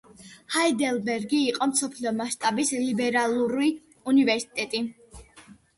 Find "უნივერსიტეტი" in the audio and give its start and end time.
4.15-4.87